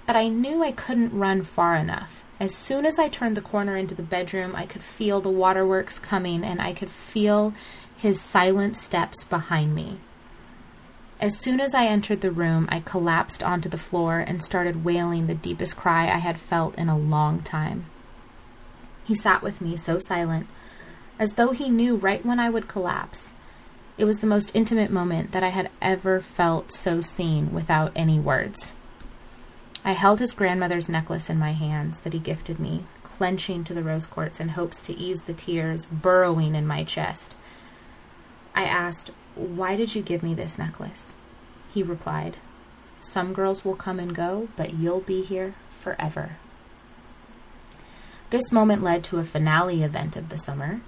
But 0.07 0.15
I 0.15 0.27
knew 0.27 0.63
I 0.63 0.71
couldn't 0.71 1.13
run 1.13 1.43
far 1.43 1.75
enough. 1.75 2.23
As 2.39 2.55
soon 2.55 2.83
as 2.83 2.97
I 2.97 3.09
turned 3.09 3.37
the 3.37 3.41
corner 3.41 3.77
into 3.77 3.93
the 3.93 4.01
bedroom, 4.01 4.55
I 4.55 4.65
could 4.65 4.81
feel 4.81 5.21
the 5.21 5.29
waterworks 5.29 5.99
coming, 5.99 6.43
and 6.43 6.59
I 6.59 6.73
could 6.73 6.89
feel 6.89 7.53
his 7.95 8.19
silent 8.19 8.75
steps 8.75 9.23
behind 9.23 9.75
me. 9.75 9.97
As 11.19 11.37
soon 11.39 11.59
as 11.59 11.73
I 11.73 11.85
entered 11.85 12.21
the 12.21 12.31
room, 12.31 12.67
I 12.71 12.79
collapsed 12.79 13.41
onto 13.41 13.67
the 13.69 13.77
floor 13.77 14.19
and 14.19 14.43
started 14.43 14.85
wailing 14.85 15.25
the 15.25 15.33
deepest 15.33 15.75
cry 15.75 16.05
I 16.05 16.19
had 16.19 16.39
felt 16.39 16.75
in 16.75 16.89
a 16.89 16.97
long 16.97 17.41
time. 17.41 17.85
He 19.03 19.15
sat 19.15 19.41
with 19.41 19.59
me, 19.59 19.77
so 19.77 19.97
silent, 19.97 20.47
as 21.17 21.33
though 21.33 21.51
he 21.51 21.69
knew 21.69 21.95
right 21.95 22.23
when 22.23 22.39
I 22.39 22.51
would 22.51 22.67
collapse. 22.67 23.33
It 23.97 24.05
was 24.05 24.19
the 24.19 24.27
most 24.27 24.55
intimate 24.55 24.91
moment 24.91 25.31
that 25.31 25.43
I 25.43 25.49
had 25.49 25.71
ever 25.81 26.21
felt 26.21 26.71
so 26.71 27.01
seen 27.01 27.51
without 27.51 27.91
any 27.95 28.19
words. 28.19 28.73
I 29.83 29.93
held 29.93 30.19
his 30.19 30.33
grandmother's 30.33 30.89
necklace 30.89 31.31
in 31.31 31.39
my 31.39 31.53
hands 31.53 32.01
that 32.01 32.13
he 32.13 32.19
gifted 32.19 32.59
me, 32.59 32.83
clenching 33.03 33.63
to 33.63 33.73
the 33.73 33.81
rose 33.81 34.05
quartz 34.05 34.39
in 34.39 34.49
hopes 34.49 34.83
to 34.83 34.93
ease 34.93 35.21
the 35.21 35.33
tears 35.33 35.87
burrowing 35.87 36.53
in 36.53 36.67
my 36.67 36.83
chest. 36.83 37.35
I 38.53 38.65
asked, 38.65 39.09
why 39.37 39.75
did 39.75 39.95
you 39.95 40.01
give 40.01 40.23
me 40.23 40.33
this 40.33 40.57
necklace? 40.57 41.15
He 41.73 41.83
replied, 41.83 42.37
Some 42.99 43.33
girls 43.33 43.63
will 43.63 43.75
come 43.75 43.99
and 43.99 44.15
go, 44.15 44.49
but 44.55 44.73
you'll 44.73 45.01
be 45.01 45.23
here 45.23 45.55
forever. 45.69 46.37
This 48.29 48.51
moment 48.51 48.83
led 48.83 49.03
to 49.05 49.19
a 49.19 49.23
finale 49.23 49.83
event 49.83 50.17
of 50.17 50.29
the 50.29 50.37
summer. 50.37 50.81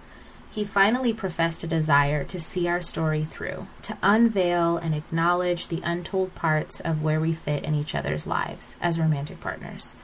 He 0.51 0.65
finally 0.65 1.13
professed 1.13 1.63
a 1.63 1.67
desire 1.67 2.23
to 2.25 2.39
see 2.39 2.67
our 2.67 2.81
story 2.81 3.23
through, 3.23 3.67
to 3.83 3.97
unveil 4.01 4.77
and 4.77 4.93
acknowledge 4.93 5.67
the 5.67 5.81
untold 5.83 6.35
parts 6.35 6.79
of 6.79 7.01
where 7.01 7.21
we 7.21 7.33
fit 7.33 7.63
in 7.63 7.75
each 7.75 7.95
other's 7.95 8.27
lives 8.27 8.75
as 8.81 8.99
romantic 8.99 9.39
partners. 9.39 9.95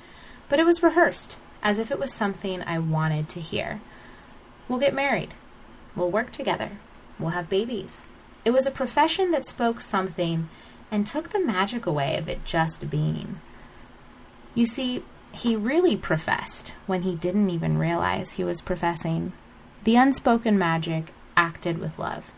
But 0.47 0.59
it 0.59 0.65
was 0.65 0.83
rehearsed, 0.83 1.37
as 1.63 1.79
if 1.79 1.91
it 1.91 1.99
was 1.99 2.13
something 2.13 2.61
I 2.61 2.79
wanted 2.79 3.27
to 3.29 3.41
hear. 3.41 3.81
We'll 4.69 4.79
get 4.79 4.93
married. 4.93 5.33
We'll 5.95 6.11
work 6.11 6.31
together. 6.31 6.73
We'll 7.19 7.31
have 7.31 7.49
babies. 7.49 8.07
It 8.45 8.53
was 8.53 8.67
a 8.67 8.71
profession 8.71 9.31
that 9.31 9.47
spoke 9.47 9.81
something 9.81 10.49
and 10.91 11.05
took 11.05 11.31
the 11.31 11.39
magic 11.39 11.85
away 11.85 12.15
of 12.17 12.29
it 12.29 12.45
just 12.45 12.89
being. 12.89 13.41
You 14.53 14.67
see, 14.67 15.03
he 15.31 15.55
really 15.55 15.97
professed 15.97 16.73
when 16.85 17.01
he 17.01 17.15
didn't 17.15 17.49
even 17.49 17.77
realize 17.77 18.33
he 18.33 18.43
was 18.43 18.61
professing. 18.61 19.33
The 19.83 19.97
unspoken 19.97 20.57
magic 20.57 21.11
acted 21.35 21.79
with 21.79 21.99
love. 21.99 22.31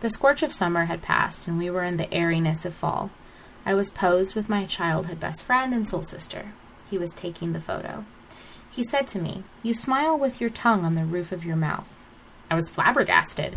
The 0.00 0.10
scorch 0.10 0.44
of 0.44 0.52
summer 0.52 0.84
had 0.84 1.02
passed, 1.02 1.48
and 1.48 1.58
we 1.58 1.70
were 1.70 1.82
in 1.82 1.96
the 1.96 2.12
airiness 2.14 2.64
of 2.64 2.74
fall. 2.74 3.10
I 3.66 3.74
was 3.74 3.90
posed 3.90 4.36
with 4.36 4.48
my 4.48 4.64
childhood 4.64 5.18
best 5.18 5.42
friend 5.42 5.74
and 5.74 5.88
soul 5.88 6.04
sister. 6.04 6.52
He 6.88 6.96
was 6.96 7.10
taking 7.10 7.52
the 7.52 7.60
photo. 7.60 8.04
He 8.70 8.84
said 8.84 9.08
to 9.08 9.18
me, 9.18 9.42
You 9.62 9.74
smile 9.74 10.16
with 10.16 10.40
your 10.40 10.50
tongue 10.50 10.84
on 10.84 10.94
the 10.94 11.04
roof 11.04 11.32
of 11.32 11.44
your 11.44 11.56
mouth. 11.56 11.88
I 12.50 12.54
was 12.54 12.70
flabbergasted. 12.70 13.56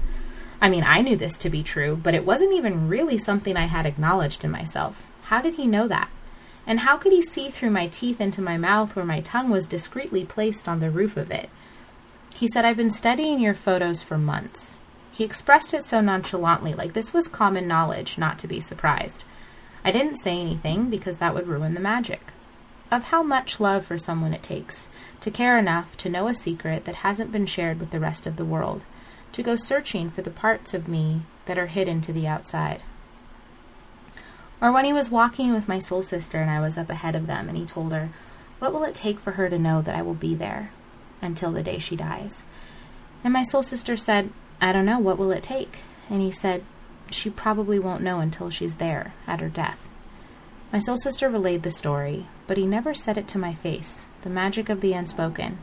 I 0.61 0.69
mean, 0.69 0.83
I 0.85 1.01
knew 1.01 1.15
this 1.15 1.39
to 1.39 1.49
be 1.49 1.63
true, 1.63 1.99
but 2.01 2.13
it 2.13 2.23
wasn't 2.23 2.53
even 2.53 2.87
really 2.87 3.17
something 3.17 3.57
I 3.57 3.65
had 3.65 3.87
acknowledged 3.87 4.43
in 4.43 4.51
myself. 4.51 5.07
How 5.23 5.41
did 5.41 5.55
he 5.55 5.65
know 5.65 5.87
that? 5.87 6.09
And 6.67 6.81
how 6.81 6.97
could 6.97 7.11
he 7.11 7.23
see 7.23 7.49
through 7.49 7.71
my 7.71 7.87
teeth 7.87 8.21
into 8.21 8.43
my 8.43 8.57
mouth 8.57 8.95
where 8.95 9.03
my 9.03 9.21
tongue 9.21 9.49
was 9.49 9.65
discreetly 9.65 10.23
placed 10.23 10.69
on 10.69 10.79
the 10.79 10.91
roof 10.91 11.17
of 11.17 11.31
it? 11.31 11.49
He 12.35 12.47
said, 12.47 12.63
I've 12.63 12.77
been 12.77 12.91
studying 12.91 13.39
your 13.39 13.55
photos 13.55 14.03
for 14.03 14.19
months. 14.19 14.77
He 15.11 15.23
expressed 15.23 15.73
it 15.73 15.83
so 15.83 15.99
nonchalantly, 15.99 16.73
like 16.73 16.93
this 16.93 17.11
was 17.11 17.27
common 17.27 17.67
knowledge, 17.67 18.19
not 18.19 18.37
to 18.39 18.47
be 18.47 18.59
surprised. 18.59 19.23
I 19.83 19.91
didn't 19.91 20.15
say 20.15 20.39
anything 20.39 20.91
because 20.91 21.17
that 21.17 21.33
would 21.33 21.47
ruin 21.47 21.73
the 21.73 21.79
magic. 21.79 22.21
Of 22.91 23.05
how 23.05 23.23
much 23.23 23.59
love 23.59 23.85
for 23.85 23.97
someone 23.97 24.33
it 24.33 24.43
takes 24.43 24.89
to 25.21 25.31
care 25.31 25.57
enough 25.57 25.97
to 25.97 26.09
know 26.09 26.27
a 26.27 26.35
secret 26.35 26.85
that 26.85 26.95
hasn't 26.95 27.31
been 27.31 27.47
shared 27.47 27.79
with 27.79 27.89
the 27.89 27.99
rest 27.99 28.27
of 28.27 28.35
the 28.35 28.45
world 28.45 28.83
to 29.33 29.43
go 29.43 29.55
searching 29.55 30.09
for 30.09 30.21
the 30.21 30.29
parts 30.29 30.73
of 30.73 30.87
me 30.87 31.21
that 31.45 31.57
are 31.57 31.67
hidden 31.67 32.01
to 32.01 32.13
the 32.13 32.27
outside. 32.27 32.81
Or 34.61 34.71
when 34.71 34.85
he 34.85 34.93
was 34.93 35.09
walking 35.09 35.53
with 35.53 35.67
my 35.67 35.79
soul 35.79 36.03
sister 36.03 36.39
and 36.39 36.51
I 36.51 36.59
was 36.59 36.77
up 36.77 36.89
ahead 36.89 37.15
of 37.15 37.27
them 37.27 37.49
and 37.49 37.57
he 37.57 37.65
told 37.65 37.91
her, 37.91 38.09
What 38.59 38.73
will 38.73 38.83
it 38.83 38.93
take 38.93 39.19
for 39.19 39.31
her 39.31 39.49
to 39.49 39.57
know 39.57 39.81
that 39.81 39.95
I 39.95 40.01
will 40.01 40.13
be 40.13 40.35
there 40.35 40.71
until 41.21 41.51
the 41.51 41.63
day 41.63 41.79
she 41.79 41.95
dies? 41.95 42.45
And 43.23 43.33
my 43.33 43.43
soul 43.43 43.63
sister 43.63 43.97
said, 43.97 44.31
I 44.61 44.71
don't 44.71 44.85
know, 44.85 44.99
what 44.99 45.17
will 45.17 45.31
it 45.31 45.43
take? 45.43 45.79
And 46.09 46.21
he 46.21 46.31
said, 46.31 46.63
She 47.09 47.29
probably 47.29 47.79
won't 47.79 48.03
know 48.03 48.19
until 48.19 48.49
she's 48.49 48.77
there 48.77 49.13
at 49.25 49.41
her 49.41 49.49
death. 49.49 49.79
My 50.71 50.79
soul 50.79 50.97
sister 50.97 51.29
relayed 51.29 51.63
the 51.63 51.71
story, 51.71 52.27
but 52.47 52.57
he 52.57 52.65
never 52.65 52.93
said 52.93 53.17
it 53.17 53.27
to 53.29 53.37
my 53.37 53.53
face 53.53 54.05
the 54.21 54.29
magic 54.29 54.69
of 54.69 54.81
the 54.81 54.93
unspoken. 54.93 55.57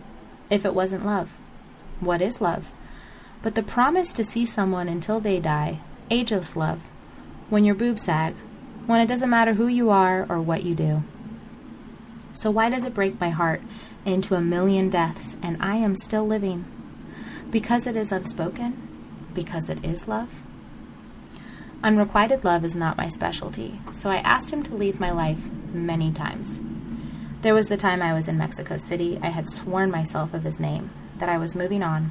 If 0.51 0.65
it 0.65 0.75
wasn't 0.75 1.07
love, 1.07 1.37
what 2.01 2.21
is 2.21 2.41
love? 2.41 2.73
But 3.43 3.55
the 3.55 3.63
promise 3.63 4.13
to 4.13 4.25
see 4.25 4.45
someone 4.45 4.89
until 4.89 5.21
they 5.21 5.41
die, 5.41 5.81
ageless 6.11 6.57
love, 6.57 6.81
when 7.49 7.65
your 7.65 7.75
boobs 7.75 8.05
sag, 8.05 8.35
when 8.87 9.01
it 9.01 9.07
doesn't 9.07 9.31
matter 9.31 9.55
who 9.55 9.67
you 9.67 9.91
are 9.91 10.27
or 10.29 10.41
what 10.41 10.65
you 10.65 10.75
do. 10.75 11.03
So 12.33 12.51
why 12.51 12.71
does 12.71 12.85
it 12.85 12.95
break 12.95 13.21
my 13.21 13.31
heart 13.31 13.63
into 14.05 14.35
a 14.35 14.41
million 14.41 14.91
deaths 14.91 15.37
and 15.43 15.57
I 15.61 15.77
am 15.77 15.97
still 15.97 16.27
living? 16.27 16.65
Because 17.51 17.87
it 17.87 17.97
is 17.97 18.13
unspoken? 18.13 19.29
Because 19.35 19.69
it 19.69 19.85
is 19.85 20.09
love? 20.09 20.41
Unrequited 21.83 22.45
love 22.45 22.65
is 22.65 22.75
not 22.75 22.97
my 22.97 23.09
specialty, 23.09 23.79
so 23.93 24.11
I 24.11 24.17
asked 24.17 24.51
him 24.51 24.63
to 24.65 24.75
leave 24.75 24.99
my 24.99 25.13
life 25.13 25.49
many 25.73 26.13
times. 26.13 26.59
There 27.43 27.55
was 27.55 27.69
the 27.69 27.77
time 27.77 28.03
I 28.03 28.15
was 28.15 28.27
in 28.27 28.37
Mexico 28.37 28.79
City, 28.79 29.19
I 29.23 29.29
had 29.29 29.49
sworn 29.49 29.91
myself 29.91 30.35
of 30.35 30.43
his 30.43 30.59
name, 30.59 30.91
that 31.19 31.29
I 31.29 31.39
was 31.39 31.55
moving 31.55 31.85
on, 31.85 32.11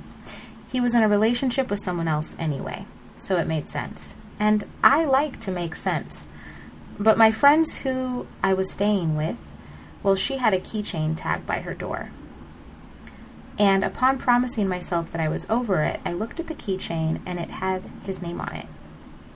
he 0.70 0.80
was 0.80 0.94
in 0.94 1.04
a 1.04 1.08
relationship 1.08 1.70
with 1.70 1.80
someone 1.80 2.08
else 2.08 2.36
anyway, 2.38 2.86
so 3.18 3.38
it 3.38 3.48
made 3.48 3.70
sense. 3.70 4.16
And 4.40 4.66
I 4.84 5.06
like 5.06 5.40
to 5.42 5.52
make 5.52 5.76
sense. 5.76 6.28
But 7.00 7.18
my 7.18 7.32
friends 7.32 7.78
who 7.78 8.28
I 8.44 8.54
was 8.54 8.72
staying 8.72 9.16
with 9.16 9.38
Well, 10.04 10.16
she 10.16 10.38
had 10.38 10.54
a 10.54 10.60
keychain 10.60 11.16
tagged 11.18 11.46
by 11.46 11.60
her 11.62 11.74
door. 11.74 12.12
And 13.60 13.84
upon 13.84 14.20
promising 14.20 14.68
myself 14.68 15.12
that 15.12 15.22
I 15.22 15.28
was 15.28 15.48
over 15.50 15.82
it, 15.82 16.00
I 16.06 16.14
looked 16.14 16.40
at 16.40 16.48
the 16.48 16.54
keychain 16.54 17.20
and 17.26 17.40
it 17.40 17.50
had 17.50 17.84
his 18.04 18.22
name 18.22 18.40
on 18.40 18.54
it. 18.56 18.68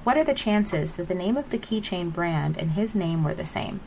What 0.03 0.17
are 0.17 0.23
the 0.23 0.33
chances 0.33 0.93
that 0.93 1.07
the 1.07 1.15
name 1.15 1.37
of 1.37 1.49
the 1.49 1.57
keychain 1.57 2.13
brand 2.13 2.57
and 2.57 2.71
his 2.71 2.93
name 2.95 3.23
were 3.23 3.33
the 3.33 3.45
same? 3.45 3.81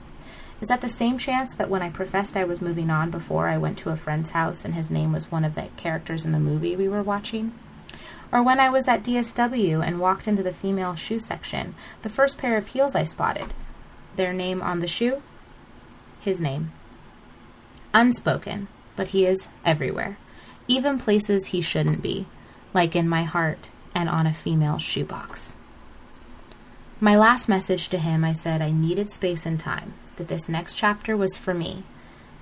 Is 0.61 0.69
that 0.69 0.81
the 0.81 0.89
same 0.89 1.19
chance 1.19 1.55
that 1.55 1.69
when 1.69 1.83
I 1.83 1.91
professed 1.91 2.37
I 2.37 2.45
was 2.45 2.63
moving 2.63 2.91
on 2.91 3.11
before 3.11 3.49
I 3.49 3.59
went 3.59 3.77
to 3.79 3.91
a 3.91 3.97
friend's 3.97 4.31
house 4.31 4.65
and 4.65 4.75
his 4.75 4.91
name 4.91 5.13
was 5.13 5.31
one 5.31 5.45
of 5.45 5.55
the 5.55 5.69
characters 5.77 6.25
in 6.25 6.33
the 6.33 6.39
movie 6.39 6.77
we 6.77 6.89
were 6.89 7.03
watching? 7.03 7.53
Or 8.33 8.43
when 8.43 8.59
I 8.59 8.71
was 8.71 8.89
at 8.89 9.05
DSW 9.05 9.87
and 9.87 10.01
walked 10.01 10.27
into 10.27 10.43
the 10.43 10.53
female 10.53 10.95
shoe 10.95 11.21
section, 11.21 11.75
the 12.03 12.09
first 12.09 12.39
pair 12.39 12.57
of 12.57 12.69
heels 12.69 12.95
I 12.95 13.05
spotted, 13.05 13.53
their 14.17 14.33
name 14.33 14.63
on 14.63 14.81
the 14.81 14.89
shoe? 14.89 15.23
His 16.21 16.41
name. 16.41 16.73
Unspoken, 17.93 18.69
but 18.97 19.09
he 19.09 19.27
is 19.27 19.49
everywhere 19.65 20.17
even 20.67 20.99
places 20.99 21.47
he 21.47 21.61
shouldn't 21.61 22.03
be, 22.03 22.27
like 22.73 22.97
in 22.97 23.09
my 23.09 23.25
heart 23.25 23.69
and 23.95 24.09
on 24.09 24.27
a 24.27 24.33
female 24.33 24.79
shoebox. 24.79 25.57
My 27.01 27.17
last 27.17 27.49
message 27.49 27.89
to 27.91 27.99
him, 27.99 28.25
I 28.25 28.33
said 28.33 28.63
I 28.63 28.71
needed 28.71 29.11
space 29.11 29.45
and 29.47 29.61
time, 29.61 29.95
that 30.17 30.29
this 30.29 30.49
next 30.49 30.75
chapter 30.75 31.17
was 31.17 31.37
for 31.37 31.55
me, 31.55 31.85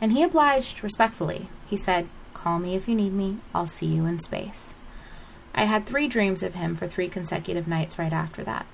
and 0.01 0.13
he 0.13 0.23
obliged 0.23 0.83
respectfully. 0.83 1.49
He 1.69 1.77
said, 1.77 2.09
Call 2.35 2.59
me 2.59 2.75
if 2.75 2.89
you 2.89 2.95
need 2.95 3.13
me, 3.13 3.39
I'll 3.55 3.67
see 3.67 3.87
you 3.87 4.07
in 4.07 4.19
space. 4.19 4.75
I 5.55 5.65
had 5.65 5.87
three 5.87 6.09
dreams 6.09 6.43
of 6.43 6.55
him 6.55 6.77
for 6.77 6.89
three 6.89 7.09
consecutive 7.09 7.69
nights 7.69 7.99
right 7.99 8.13
after 8.13 8.43
that. 8.45 8.67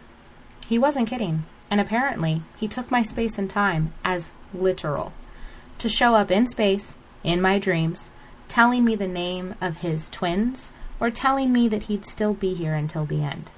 He 0.66 0.78
wasn't 0.78 1.08
kidding, 1.08 1.44
and 1.70 1.80
apparently 1.80 2.42
he 2.56 2.68
took 2.68 2.90
my 2.90 3.02
space 3.02 3.38
and 3.38 3.50
time 3.50 3.92
as 4.04 4.30
literal. 4.54 5.12
To 5.78 5.88
show 5.88 6.14
up 6.14 6.30
in 6.30 6.46
space, 6.46 6.96
in 7.24 7.40
my 7.40 7.58
dreams, 7.58 8.10
telling 8.48 8.84
me 8.84 8.94
the 8.94 9.08
name 9.08 9.54
of 9.60 9.78
his 9.78 10.08
twins, 10.08 10.72
or 11.00 11.10
telling 11.10 11.52
me 11.52 11.68
that 11.68 11.84
he'd 11.84 12.06
still 12.06 12.34
be 12.34 12.54
here 12.54 12.74
until 12.74 13.04
the 13.04 13.22
end. 13.22 13.50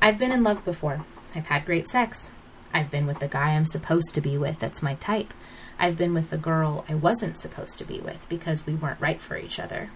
I've 0.00 0.18
been 0.18 0.32
in 0.32 0.42
love 0.42 0.64
before. 0.64 1.04
I've 1.34 1.46
had 1.46 1.66
great 1.66 1.88
sex. 1.88 2.30
I've 2.78 2.92
been 2.92 3.08
with 3.08 3.18
the 3.18 3.26
guy 3.26 3.56
I'm 3.56 3.66
supposed 3.66 4.14
to 4.14 4.20
be 4.20 4.38
with 4.38 4.60
that's 4.60 4.84
my 4.84 4.94
type. 4.94 5.34
I've 5.80 5.98
been 5.98 6.14
with 6.14 6.30
the 6.30 6.38
girl 6.38 6.84
I 6.88 6.94
wasn't 6.94 7.36
supposed 7.36 7.76
to 7.78 7.84
be 7.84 7.98
with 7.98 8.24
because 8.28 8.66
we 8.66 8.76
weren't 8.76 9.00
right 9.00 9.20
for 9.20 9.36
each 9.36 9.58
other. 9.58 9.90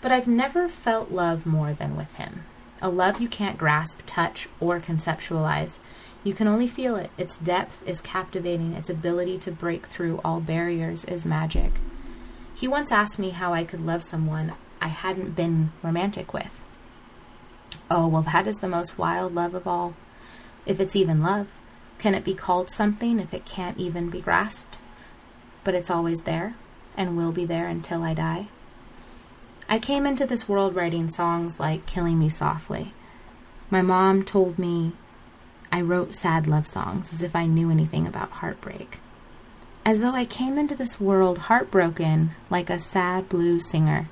But 0.00 0.12
I've 0.12 0.28
never 0.28 0.68
felt 0.68 1.10
love 1.10 1.46
more 1.46 1.72
than 1.72 1.96
with 1.96 2.14
him. 2.14 2.44
A 2.80 2.88
love 2.88 3.20
you 3.20 3.26
can't 3.28 3.58
grasp, 3.58 4.02
touch, 4.06 4.48
or 4.60 4.78
conceptualize. 4.78 5.78
You 6.22 6.32
can 6.32 6.46
only 6.46 6.68
feel 6.68 6.94
it. 6.94 7.10
Its 7.18 7.36
depth 7.36 7.82
is 7.84 8.00
captivating. 8.00 8.74
Its 8.74 8.88
ability 8.88 9.38
to 9.38 9.50
break 9.50 9.86
through 9.86 10.20
all 10.24 10.38
barriers 10.38 11.04
is 11.06 11.24
magic. 11.24 11.72
He 12.54 12.68
once 12.68 12.92
asked 12.92 13.18
me 13.18 13.30
how 13.30 13.52
I 13.52 13.64
could 13.64 13.84
love 13.84 14.04
someone 14.04 14.54
I 14.80 14.88
hadn't 14.88 15.34
been 15.34 15.72
romantic 15.82 16.32
with. 16.32 16.60
Oh, 17.90 18.06
well, 18.06 18.22
that 18.22 18.46
is 18.46 18.58
the 18.58 18.68
most 18.68 18.96
wild 18.96 19.34
love 19.34 19.54
of 19.56 19.66
all. 19.66 19.94
If 20.66 20.78
it's 20.78 20.94
even 20.94 21.20
love, 21.20 21.48
can 21.98 22.14
it 22.14 22.24
be 22.24 22.34
called 22.34 22.70
something 22.70 23.18
if 23.18 23.34
it 23.34 23.44
can't 23.44 23.78
even 23.78 24.10
be 24.10 24.20
grasped? 24.20 24.78
But 25.64 25.74
it's 25.74 25.90
always 25.90 26.22
there 26.22 26.54
and 26.96 27.16
will 27.16 27.32
be 27.32 27.44
there 27.44 27.66
until 27.66 28.02
I 28.02 28.14
die. 28.14 28.48
I 29.68 29.78
came 29.78 30.06
into 30.06 30.26
this 30.26 30.48
world 30.48 30.74
writing 30.74 31.08
songs 31.08 31.60
like 31.60 31.86
Killing 31.86 32.18
Me 32.18 32.28
Softly. 32.28 32.94
My 33.70 33.82
mom 33.82 34.24
told 34.24 34.58
me 34.58 34.92
I 35.70 35.80
wrote 35.80 36.14
sad 36.14 36.46
love 36.46 36.66
songs 36.66 37.12
as 37.12 37.22
if 37.22 37.36
I 37.36 37.46
knew 37.46 37.70
anything 37.70 38.06
about 38.06 38.30
heartbreak 38.30 38.98
as 39.88 40.00
though 40.00 40.14
I 40.14 40.26
came 40.26 40.58
into 40.58 40.76
this 40.76 41.00
world 41.00 41.38
heartbroken 41.38 42.32
like 42.50 42.68
a 42.68 42.78
sad 42.78 43.26
blues 43.30 43.70
singer. 43.70 44.10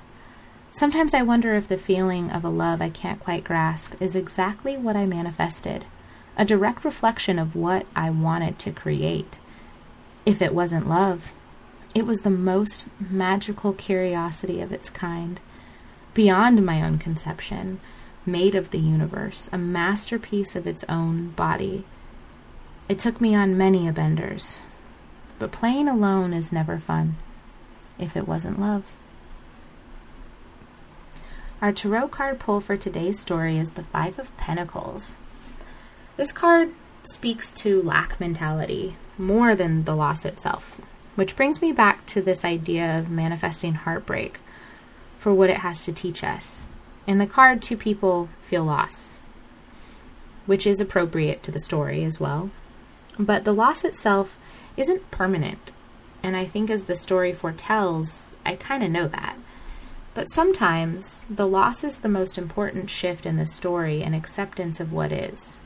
Sometimes 0.71 1.13
I 1.13 1.21
wonder 1.21 1.53
if 1.53 1.67
the 1.67 1.77
feeling 1.77 2.31
of 2.31 2.43
a 2.43 2.49
love 2.49 2.81
I 2.81 2.89
can't 2.89 3.19
quite 3.19 3.43
grasp 3.43 3.93
is 3.99 4.15
exactly 4.15 4.75
what 4.75 4.95
I 4.95 5.05
manifested, 5.05 5.85
a 6.37 6.45
direct 6.45 6.85
reflection 6.85 7.39
of 7.39 7.55
what 7.55 7.85
I 7.95 8.09
wanted 8.11 8.59
to 8.59 8.71
create. 8.71 9.39
If 10.25 10.41
it 10.41 10.53
wasn't 10.53 10.87
love, 10.87 11.33
it 11.95 12.05
was 12.05 12.19
the 12.19 12.29
most 12.29 12.85
magical 12.99 13.73
curiosity 13.73 14.61
of 14.61 14.71
its 14.71 14.89
kind, 14.89 15.39
beyond 16.13 16.63
my 16.65 16.81
own 16.83 16.99
conception, 16.99 17.79
made 18.25 18.53
of 18.53 18.69
the 18.69 18.77
universe, 18.77 19.49
a 19.51 19.57
masterpiece 19.57 20.55
of 20.55 20.67
its 20.67 20.85
own 20.87 21.29
body. 21.29 21.85
It 22.87 22.99
took 22.99 23.19
me 23.19 23.33
on 23.33 23.57
many 23.57 23.87
a 23.87 23.91
benders, 23.91 24.59
but 25.39 25.51
playing 25.51 25.87
alone 25.87 26.33
is 26.33 26.51
never 26.51 26.77
fun 26.77 27.15
if 27.97 28.15
it 28.15 28.27
wasn't 28.27 28.59
love. 28.59 28.85
Our 31.61 31.71
tarot 31.71 32.09
card 32.09 32.39
pull 32.39 32.61
for 32.61 32.77
today's 32.77 33.19
story 33.19 33.57
is 33.57 33.71
the 33.71 33.83
Five 33.83 34.19
of 34.19 34.35
Pentacles. 34.37 35.15
This 36.17 36.31
card 36.31 36.73
speaks 37.03 37.53
to 37.53 37.79
lack 37.83 38.19
mentality 38.19 38.97
more 39.19 39.53
than 39.53 39.83
the 39.83 39.95
loss 39.95 40.25
itself, 40.25 40.81
which 41.13 41.35
brings 41.35 41.61
me 41.61 41.71
back 41.71 42.07
to 42.07 42.23
this 42.23 42.43
idea 42.43 42.97
of 42.97 43.07
manifesting 43.07 43.75
heartbreak 43.75 44.39
for 45.19 45.31
what 45.31 45.51
it 45.51 45.57
has 45.57 45.85
to 45.85 45.93
teach 45.93 46.23
us. 46.23 46.65
In 47.05 47.19
the 47.19 47.27
card, 47.27 47.61
two 47.61 47.77
people 47.77 48.29
feel 48.41 48.63
loss, 48.63 49.19
which 50.47 50.65
is 50.65 50.81
appropriate 50.81 51.43
to 51.43 51.51
the 51.51 51.59
story 51.59 52.03
as 52.03 52.19
well. 52.19 52.49
But 53.19 53.45
the 53.45 53.53
loss 53.53 53.83
itself 53.83 54.39
isn't 54.75 55.11
permanent. 55.11 55.71
And 56.23 56.35
I 56.35 56.45
think 56.45 56.71
as 56.71 56.85
the 56.85 56.95
story 56.95 57.31
foretells, 57.31 58.33
I 58.43 58.55
kind 58.55 58.83
of 58.83 58.89
know 58.89 59.07
that. 59.07 59.37
But 60.15 60.31
sometimes 60.31 61.27
the 61.29 61.47
loss 61.47 61.83
is 61.83 61.99
the 61.99 62.09
most 62.09 62.39
important 62.39 62.89
shift 62.89 63.27
in 63.27 63.37
the 63.37 63.45
story 63.45 64.01
and 64.01 64.15
acceptance 64.15 64.79
of 64.79 64.91
what 64.91 65.11
is. 65.11 65.59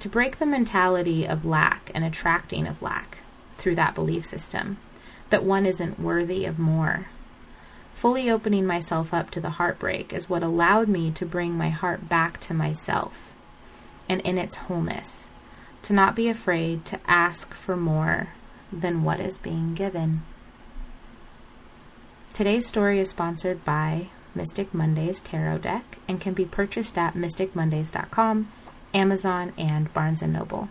To 0.00 0.08
break 0.08 0.38
the 0.38 0.46
mentality 0.46 1.26
of 1.26 1.44
lack 1.44 1.90
and 1.94 2.04
attracting 2.04 2.66
of 2.66 2.80
lack 2.80 3.18
through 3.56 3.74
that 3.74 3.94
belief 3.94 4.24
system, 4.24 4.78
that 5.28 5.44
one 5.44 5.66
isn't 5.66 6.00
worthy 6.00 6.46
of 6.46 6.58
more. 6.58 7.06
Fully 7.92 8.30
opening 8.30 8.66
myself 8.66 9.12
up 9.12 9.30
to 9.32 9.40
the 9.40 9.50
heartbreak 9.50 10.14
is 10.14 10.30
what 10.30 10.42
allowed 10.42 10.88
me 10.88 11.10
to 11.10 11.26
bring 11.26 11.56
my 11.56 11.68
heart 11.68 12.08
back 12.08 12.40
to 12.40 12.54
myself 12.54 13.30
and 14.08 14.22
in 14.22 14.38
its 14.38 14.56
wholeness, 14.56 15.28
to 15.82 15.92
not 15.92 16.16
be 16.16 16.28
afraid 16.28 16.84
to 16.86 16.98
ask 17.06 17.52
for 17.52 17.76
more 17.76 18.30
than 18.72 19.04
what 19.04 19.20
is 19.20 19.36
being 19.36 19.74
given. 19.74 20.22
Today's 22.32 22.66
story 22.66 22.98
is 23.00 23.10
sponsored 23.10 23.64
by 23.66 24.06
Mystic 24.34 24.72
Mondays 24.72 25.20
Tarot 25.20 25.58
Deck 25.58 25.98
and 26.08 26.20
can 26.20 26.32
be 26.32 26.46
purchased 26.46 26.96
at 26.96 27.14
mysticmondays.com, 27.14 28.50
Amazon, 28.94 29.52
and 29.56 29.92
Barnes 29.92 30.22
& 30.22 30.22
Noble. 30.22 30.68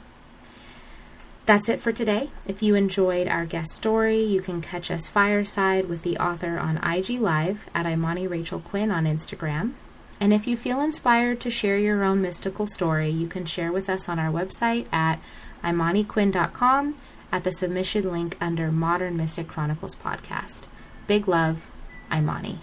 That's 1.45 1.67
it 1.67 1.79
for 1.79 1.91
today. 1.91 2.29
If 2.45 2.62
you 2.62 2.75
enjoyed 2.75 3.27
our 3.27 3.45
guest 3.45 3.71
story, 3.71 4.23
you 4.23 4.39
can 4.39 4.62
catch 4.62 4.91
us 4.91 5.08
fireside 5.08 5.89
with 5.89 6.03
the 6.03 6.17
author 6.17 6.60
on 6.60 6.77
IG 6.77 7.19
Live 7.19 7.67
at 7.73 7.88
Imani 7.88 8.27
Rachel 8.27 8.60
Quinn 8.60 8.91
on 8.91 9.05
Instagram. 9.05 9.71
And 10.19 10.32
if 10.32 10.45
you 10.45 10.55
feel 10.55 10.79
inspired 10.79 11.39
to 11.41 11.49
share 11.49 11.77
your 11.77 12.03
own 12.03 12.21
mystical 12.21 12.67
story, 12.67 13.10
you 13.10 13.27
can 13.27 13.45
share 13.45 13.71
with 13.71 13.89
us 13.89 14.08
on 14.08 14.19
our 14.19 14.32
website 14.32 14.86
at 14.93 15.19
imaniquinn.com 15.63 16.95
at 17.32 17.43
the 17.43 17.51
submission 17.51 18.12
link 18.12 18.38
under 18.39 18.71
Modern 18.71 19.17
Mystic 19.17 19.47
Chronicles 19.47 19.95
podcast. 19.95 20.67
Big 21.08 21.27
love, 21.27 21.67
Imani. 22.13 22.60